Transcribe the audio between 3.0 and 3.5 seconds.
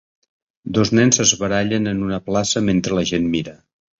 la gent